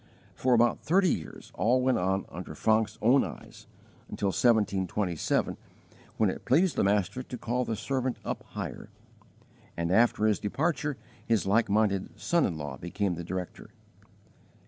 [0.33, 3.67] For about thirty years all went on under Francke's own eyes,
[4.09, 5.57] until 1727,
[6.17, 8.89] when it pleased the Master to call the servant up higher;
[9.77, 13.69] and after his departure his like minded son in law became the director.